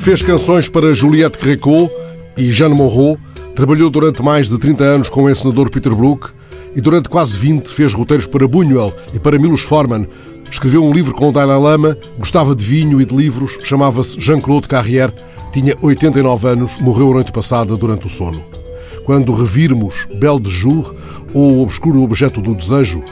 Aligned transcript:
Fez 0.00 0.22
canções 0.22 0.66
para 0.66 0.94
Juliette 0.94 1.38
Gréco 1.38 1.90
e 2.34 2.50
Jeanne 2.50 2.74
Moreau, 2.74 3.18
trabalhou 3.54 3.90
durante 3.90 4.22
mais 4.22 4.48
de 4.48 4.58
30 4.58 4.82
anos 4.82 5.08
com 5.10 5.24
o 5.24 5.30
encenador 5.30 5.70
Peter 5.70 5.94
Brook 5.94 6.30
e 6.74 6.80
durante 6.80 7.10
quase 7.10 7.36
20 7.36 7.68
fez 7.68 7.92
roteiros 7.92 8.26
para 8.26 8.48
Buñuel 8.48 8.94
e 9.12 9.18
para 9.18 9.38
Milos 9.38 9.60
Forman. 9.60 10.08
Escreveu 10.50 10.82
um 10.82 10.90
livro 10.90 11.14
com 11.14 11.28
o 11.28 11.32
Dalai 11.32 11.58
Lama, 11.58 11.98
gostava 12.18 12.56
de 12.56 12.64
vinho 12.64 12.98
e 12.98 13.04
de 13.04 13.14
livros, 13.14 13.58
chamava-se 13.62 14.18
Jean-Claude 14.18 14.68
Carrière, 14.68 15.12
tinha 15.52 15.76
89 15.82 16.48
anos, 16.48 16.80
morreu 16.80 17.10
a 17.10 17.14
noite 17.16 17.30
passada 17.30 17.76
durante 17.76 18.06
o 18.06 18.08
sono. 18.08 18.42
Quando 19.04 19.34
revirmos 19.34 20.08
Belle 20.18 20.40
de 20.40 20.50
Jour 20.50 20.94
ou 21.34 21.58
O 21.58 21.62
Obscuro 21.62 22.02
Objeto 22.02 22.40
do 22.40 22.54
Desejo, 22.54 23.04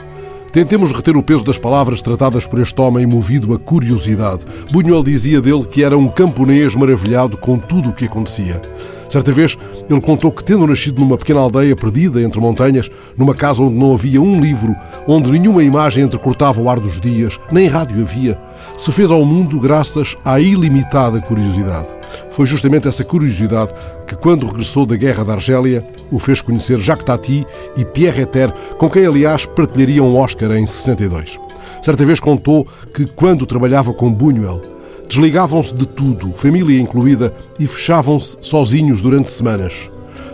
Tentemos 0.51 0.91
reter 0.91 1.15
o 1.15 1.21
peso 1.21 1.45
das 1.45 1.59
palavras 1.59 2.01
tratadas 2.01 2.47
por 2.47 2.59
este 2.59 2.81
homem 2.81 3.05
movido 3.05 3.53
a 3.53 3.59
curiosidade. 3.59 4.45
Buñuel 4.71 5.03
dizia 5.03 5.39
dele 5.39 5.63
que 5.63 5.83
era 5.83 5.95
um 5.95 6.07
camponês 6.07 6.75
maravilhado 6.75 7.37
com 7.37 7.57
tudo 7.59 7.89
o 7.89 7.93
que 7.93 8.05
acontecia. 8.05 8.59
Certa 9.07 9.31
vez, 9.31 9.57
ele 9.89 10.01
contou 10.01 10.31
que, 10.31 10.43
tendo 10.43 10.65
nascido 10.65 10.99
numa 10.99 11.17
pequena 11.17 11.39
aldeia 11.39 11.75
perdida 11.75 12.21
entre 12.21 12.39
montanhas, 12.39 12.89
numa 13.15 13.35
casa 13.35 13.61
onde 13.61 13.75
não 13.75 13.93
havia 13.93 14.21
um 14.21 14.39
livro, 14.39 14.75
onde 15.07 15.31
nenhuma 15.31 15.63
imagem 15.63 16.03
entrecortava 16.03 16.61
o 16.61 16.69
ar 16.69 16.79
dos 16.79 16.99
dias, 16.99 17.39
nem 17.51 17.67
rádio 17.67 18.01
havia, 18.01 18.39
se 18.77 18.91
fez 18.91 19.11
ao 19.11 19.25
mundo 19.25 19.59
graças 19.59 20.15
à 20.25 20.39
ilimitada 20.39 21.21
curiosidade. 21.21 21.98
Foi 22.31 22.45
justamente 22.45 22.87
essa 22.87 23.03
curiosidade 23.03 23.73
que, 24.07 24.15
quando 24.15 24.47
regressou 24.47 24.85
da 24.85 24.95
Guerra 24.95 25.23
da 25.23 25.33
Argélia, 25.33 25.85
o 26.11 26.19
fez 26.19 26.41
conhecer 26.41 26.79
Jacques 26.79 27.05
Tati 27.05 27.45
e 27.75 27.85
Pierre 27.85 28.23
Eter, 28.23 28.51
com 28.77 28.89
quem, 28.89 29.05
aliás, 29.05 29.45
partilharia 29.45 30.03
um 30.03 30.17
Oscar 30.17 30.51
em 30.51 30.65
62. 30.65 31.39
Certa 31.81 32.05
vez 32.05 32.19
contou 32.19 32.67
que, 32.93 33.05
quando 33.05 33.45
trabalhava 33.45 33.93
com 33.93 34.13
Buñuel, 34.13 34.61
Desligavam-se 35.09 35.73
de 35.73 35.87
tudo, 35.87 36.31
família 36.35 36.79
incluída, 36.79 37.33
e 37.59 37.65
fechavam-se 37.65 38.37
sozinhos 38.41 39.01
durante 39.01 39.31
semanas. 39.31 39.89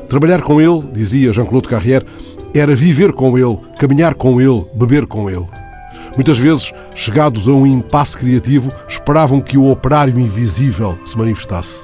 Trabalhar 0.09 0.41
com 0.41 0.59
ele, 0.59 0.83
dizia 0.91 1.31
Jean-Claude 1.31 1.69
Carrière, 1.69 2.05
era 2.53 2.75
viver 2.75 3.13
com 3.13 3.37
ele, 3.37 3.57
caminhar 3.79 4.15
com 4.15 4.41
ele, 4.41 4.65
beber 4.73 5.05
com 5.07 5.29
ele. 5.29 5.47
Muitas 6.15 6.37
vezes, 6.37 6.71
chegados 6.93 7.47
a 7.47 7.51
um 7.51 7.67
impasse 7.67 8.17
criativo, 8.17 8.71
esperavam 8.87 9.41
que 9.41 9.57
o 9.57 9.69
operário 9.69 10.17
invisível 10.17 10.97
se 11.05 11.17
manifestasse. 11.17 11.83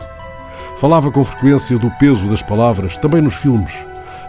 Falava 0.78 1.12
com 1.12 1.24
frequência 1.24 1.78
do 1.78 1.92
peso 2.00 2.28
das 2.28 2.42
palavras, 2.42 2.98
também 2.98 3.22
nos 3.22 3.36
filmes. 3.36 3.72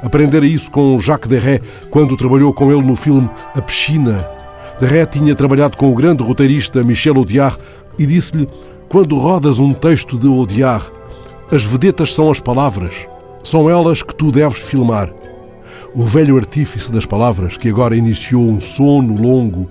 Aprendera 0.02 0.44
isso 0.44 0.70
com 0.70 0.98
Jacques 0.98 1.28
Deray 1.28 1.60
quando 1.88 2.16
trabalhou 2.16 2.52
com 2.52 2.72
ele 2.72 2.82
no 2.82 2.96
filme 2.96 3.30
A 3.56 3.62
Piscina. 3.62 4.28
Deray 4.80 5.06
tinha 5.06 5.34
trabalhado 5.36 5.76
com 5.76 5.90
o 5.92 5.94
grande 5.94 6.24
roteirista 6.24 6.82
Michel 6.82 7.16
Audiard 7.16 7.56
e 7.96 8.04
disse-lhe: 8.04 8.48
Quando 8.88 9.16
rodas 9.16 9.60
um 9.60 9.72
texto 9.72 10.18
de 10.18 10.26
odiar, 10.26 10.82
as 11.52 11.62
vedetas 11.62 12.12
são 12.12 12.28
as 12.30 12.40
palavras, 12.40 12.92
são 13.44 13.70
elas 13.70 14.02
que 14.02 14.14
tu 14.14 14.32
deves 14.32 14.58
filmar. 14.58 15.12
O 15.94 16.04
velho 16.04 16.36
artífice 16.36 16.90
das 16.90 17.06
palavras, 17.06 17.56
que 17.56 17.68
agora 17.68 17.96
iniciou 17.96 18.48
um 18.48 18.58
sono 18.58 19.14
longo, 19.14 19.70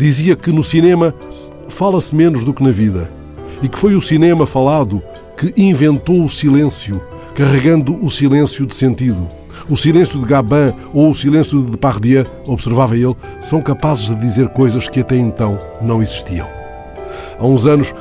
dizia 0.00 0.34
que 0.34 0.50
no 0.50 0.62
cinema 0.62 1.14
fala-se 1.68 2.14
menos 2.14 2.42
do 2.42 2.54
que 2.54 2.62
na 2.62 2.70
vida 2.70 3.12
e 3.62 3.68
que 3.68 3.78
foi 3.78 3.94
o 3.94 4.00
cinema 4.00 4.46
falado 4.46 5.02
que 5.36 5.52
inventou 5.60 6.24
o 6.24 6.28
silêncio, 6.28 7.00
carregando 7.34 8.02
o 8.02 8.08
silêncio 8.08 8.66
de 8.66 8.74
sentido. 8.74 9.28
O 9.68 9.76
silêncio 9.76 10.18
de 10.18 10.24
Gabin 10.24 10.72
ou 10.94 11.10
o 11.10 11.14
silêncio 11.14 11.62
de 11.62 11.72
Depardieu, 11.72 12.24
observava 12.46 12.96
ele, 12.96 13.14
são 13.42 13.60
capazes 13.60 14.08
de 14.08 14.14
dizer 14.14 14.48
coisas 14.48 14.88
que 14.88 15.00
até 15.00 15.16
então 15.16 15.58
não 15.82 16.02
existiam. 16.02 16.48
Há 17.38 17.46
uns 17.46 17.66
anos, 17.66 17.94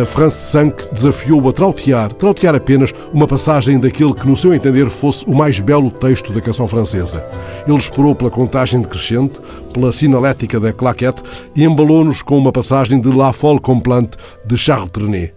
a 0.00 0.06
France 0.06 0.52
5 0.52 0.94
desafiou-o 0.94 1.48
a 1.48 1.52
trautear, 1.52 2.12
trautear 2.12 2.54
apenas, 2.54 2.92
uma 3.12 3.26
passagem 3.26 3.80
daquele 3.80 4.14
que, 4.14 4.28
no 4.28 4.36
seu 4.36 4.54
entender, 4.54 4.88
fosse 4.90 5.24
o 5.26 5.34
mais 5.34 5.58
belo 5.58 5.90
texto 5.90 6.32
da 6.32 6.40
canção 6.40 6.68
francesa. 6.68 7.26
Ele 7.66 7.76
esperou 7.76 8.14
pela 8.14 8.30
contagem 8.30 8.80
decrescente, 8.80 9.40
pela 9.74 9.90
sinalética 9.90 10.60
da 10.60 10.72
claquette 10.72 11.22
e 11.56 11.64
embalou-nos 11.64 12.22
com 12.22 12.38
uma 12.38 12.52
passagem 12.52 13.00
de 13.00 13.08
La 13.08 13.32
Folle 13.32 13.60
Complainte 13.60 14.16
de 14.46 14.56
Charles 14.56 14.90
Trenet. 14.90 15.34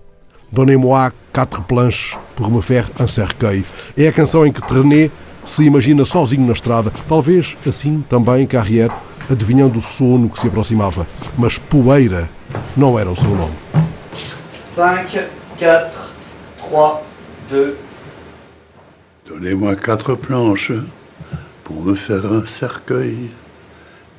Donnez-moi 0.52 1.12
quatre 1.34 1.64
planches 1.64 2.18
pour 2.36 2.52
me 2.52 2.62
faire 2.62 2.88
un 3.00 3.08
cercueil. 3.08 3.66
É 3.98 4.10
a 4.10 4.12
canção 4.12 4.46
em 4.46 4.52
que 4.52 4.62
Trenet 4.62 5.12
se 5.44 5.64
imagina 5.64 6.06
sozinho 6.06 6.46
na 6.46 6.54
estrada, 6.54 6.92
talvez 7.08 7.58
assim 7.66 8.04
também 8.08 8.46
Carrière, 8.46 8.94
adivinhando 9.28 9.80
o 9.80 9.82
sono 9.82 10.30
que 10.30 10.40
se 10.40 10.48
aproximava. 10.48 11.08
Mas 11.36 11.58
poeira 11.58 12.30
não 12.78 13.00
era 13.00 13.10
o 13.10 13.16
seu 13.16 13.32
nome. 13.32 13.56
5, 14.74 15.20
4, 15.60 16.14
3, 16.58 17.04
2. 17.50 17.76
Donnez-moi 19.28 19.76
quatre 19.76 20.16
planches 20.16 20.72
pour 21.66 21.84
me 21.84 21.94
faire 21.94 22.32
un 22.32 22.46
cercueil. 22.46 23.18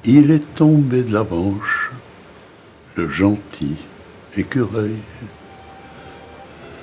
Il 0.05 0.31
est 0.31 0.55
tombé 0.55 1.05
de 1.05 1.15
la 1.15 1.25
branche, 1.25 1.91
le 2.97 3.09
gentil 3.09 3.79
écureuil. 4.37 4.97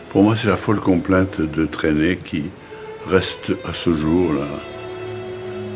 Pour 0.09 0.23
moi, 0.23 0.35
c'est 0.35 0.47
la 0.47 0.57
folle 0.57 0.79
complainte 0.79 1.39
de 1.39 1.67
Traîner 1.67 2.17
qui 2.17 2.45
reste 3.05 3.51
à 3.65 3.73
ce 3.73 3.93
jour 3.93 4.33
la 4.33 4.47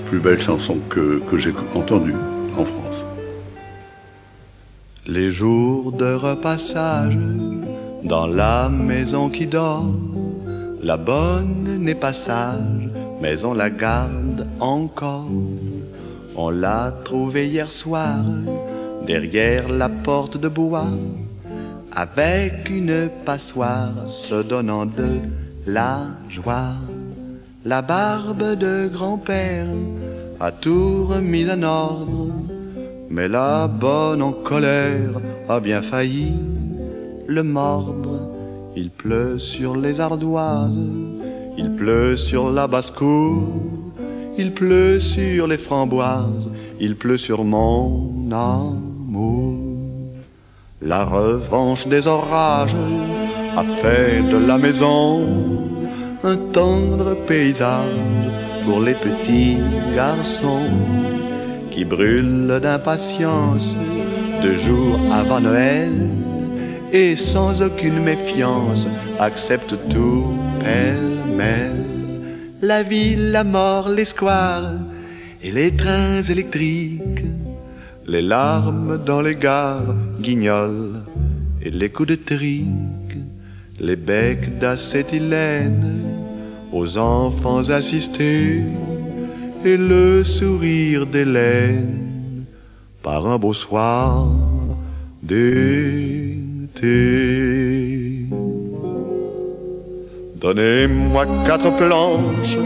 plus 0.09 0.19
belle 0.19 0.41
chanson 0.41 0.79
que, 0.89 1.21
que 1.29 1.37
j'ai 1.37 1.53
entendue 1.75 2.15
en 2.57 2.65
France. 2.65 3.05
Les 5.05 5.29
jours 5.29 5.91
de 5.91 6.11
repassage 6.15 7.19
dans 8.03 8.27
la 8.27 8.69
maison 8.69 9.29
qui 9.29 9.47
dort, 9.47 9.93
la 10.81 10.97
bonne 10.97 11.77
n'est 11.79 11.95
pas 11.95 12.13
sage, 12.13 12.89
mais 13.21 13.45
on 13.45 13.53
la 13.53 13.69
garde 13.69 14.47
encore. 14.59 15.29
On 16.35 16.49
l'a 16.49 16.93
trouvée 17.03 17.47
hier 17.47 17.69
soir 17.71 18.23
derrière 19.05 19.69
la 19.69 19.89
porte 19.89 20.37
de 20.37 20.47
bois, 20.47 20.91
avec 21.91 22.69
une 22.69 23.09
passoire 23.25 24.07
se 24.07 24.41
donnant 24.41 24.85
de 24.85 25.19
la 25.65 25.99
joie. 26.29 26.73
La 27.65 27.81
barbe 27.81 28.55
de 28.55 28.89
grand-père 28.91 29.67
a 30.39 30.51
tout 30.51 31.05
remis 31.05 31.49
en 31.49 31.63
ordre 31.63 32.33
mais 33.13 33.27
la 33.27 33.67
bonne 33.67 34.23
en 34.23 34.31
colère 34.31 35.11
a 35.47 35.59
bien 35.59 35.83
failli 35.83 36.33
le 37.27 37.43
mordre. 37.43 38.29
Il 38.75 38.89
pleut 38.89 39.37
sur 39.39 39.75
les 39.75 39.99
ardoises, 39.99 40.79
il 41.57 41.75
pleut 41.75 42.15
sur 42.15 42.49
la 42.51 42.67
basse-cour, 42.67 43.43
il 44.37 44.53
pleut 44.53 44.99
sur 44.99 45.47
les 45.47 45.57
framboises, 45.57 46.49
il 46.79 46.95
pleut 46.95 47.17
sur 47.17 47.43
mon 47.43 48.29
amour. 48.31 49.55
La 50.81 51.05
revanche 51.05 51.87
des 51.87 52.07
orages 52.07 52.75
a 53.55 53.63
fait 53.63 54.21
de 54.21 54.37
la 54.37 54.57
maison 54.57 55.27
un 56.23 56.37
tendre 56.51 57.15
paysage 57.27 58.31
pour 58.65 58.79
les 58.79 58.95
petits 58.95 59.57
garçons 59.95 60.69
qui 61.69 61.85
brûle 61.85 62.59
d'impatience 62.61 63.77
deux 64.41 64.57
jours 64.57 64.99
avant 65.11 65.39
Noël 65.39 65.91
et 66.93 67.17
sans 67.17 67.61
aucune 67.63 67.99
méfiance 67.99 68.87
accepte 69.19 69.75
tout 69.89 70.25
pêle-mêle. 70.59 71.83
La 72.61 72.83
ville, 72.83 73.31
la 73.31 73.43
mort, 73.43 73.89
les 73.89 74.05
squares 74.05 74.77
et 75.41 75.51
les 75.51 75.75
trains 75.75 76.21
électriques, 76.21 77.25
les 78.05 78.21
larmes 78.21 79.03
dans 79.03 79.21
les 79.21 79.35
gares, 79.35 79.95
guignols 80.21 81.01
et 81.63 81.71
les 81.71 81.89
coups 81.89 82.09
de 82.09 82.15
trique, 82.15 83.17
les 83.79 83.95
becs 83.95 84.59
d'acétylène 84.59 85.99
aux 86.71 86.97
enfants 86.97 87.69
assistés 87.69 88.61
et 89.65 89.77
le 89.77 90.23
sourire 90.23 91.07
d'Hélène 91.07 92.45
par 93.01 93.25
un 93.27 93.39
beau 93.39 93.53
soir 93.53 94.27
Donnez-moi 100.35 101.25
quatre 101.45 101.75
planches 101.75 102.57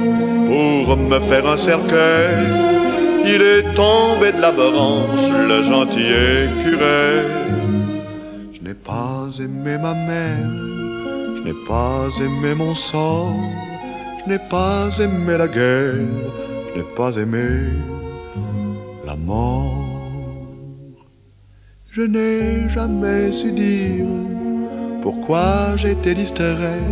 pour 0.47 0.97
me 0.97 1.19
faire 1.19 1.47
un 1.47 1.57
cercueil. 1.57 2.47
Il 3.25 3.41
est 3.41 3.63
tombé 3.75 4.31
de 4.31 4.41
la 4.41 4.51
branche, 4.51 5.29
le 5.47 5.61
gentil 5.63 6.09
écureuil. 6.45 7.25
Je 8.53 8.61
n'ai 8.61 8.73
pas 8.73 9.27
aimé 9.39 9.77
ma 9.81 9.93
mère, 9.93 10.49
je 11.37 11.41
n'ai 11.43 11.57
pas 11.67 12.07
aimé 12.19 12.55
mon 12.55 12.73
sort, 12.73 13.33
je 14.19 14.31
n'ai 14.31 14.39
pas 14.49 14.89
aimé 14.99 15.37
la 15.37 15.47
guerre 15.47 16.07
n'ai 16.77 16.83
pas 16.95 17.15
aimé 17.15 17.73
la 19.05 19.15
mort. 19.15 19.86
Je 21.97 22.03
n'ai 22.03 22.69
jamais 22.69 23.31
su 23.31 23.51
dire 23.51 24.05
pourquoi 25.01 25.75
j'étais 25.77 26.13
distrait. 26.13 26.85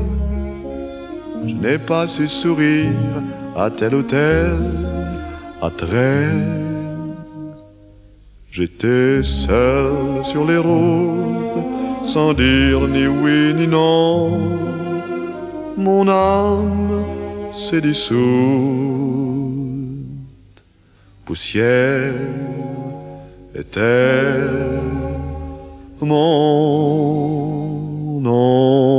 Je 1.45 1.53
n'ai 1.53 1.77
pas 1.77 2.07
su 2.07 2.27
sourire 2.27 3.21
à 3.55 3.69
tel 3.69 3.93
ou 3.93 4.01
tel 4.01 4.57
attrait. 5.61 6.33
J'étais 8.49 9.21
seul 9.21 10.23
sur 10.23 10.43
les 10.43 10.57
routes, 10.57 11.63
sans 12.03 12.33
dire 12.33 12.87
ni 12.87 13.05
oui 13.05 13.53
ni 13.53 13.67
non. 13.67 14.39
Mon 15.77 16.07
âme 16.07 17.05
s'est 17.53 17.81
dissoute, 17.81 18.15
poussière 21.25 22.15
était 23.55 24.33
mon 26.01 26.59
nom. 28.19 28.94